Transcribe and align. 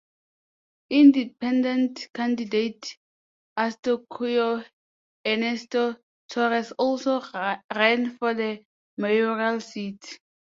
Independent 0.89 2.09
candidate 2.15 2.85
Eustaquio 3.55 4.65
"Ernesto" 5.23 5.95
Torres 6.27 6.71
also 6.79 7.21
ran 7.75 8.17
for 8.17 8.33
the 8.33 8.65
mayoral 8.97 9.59
seat. 9.61 10.19